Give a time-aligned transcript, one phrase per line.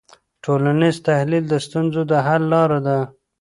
[0.43, 2.97] ټولنیز تحلیل د ستونزو د حل لاره ده.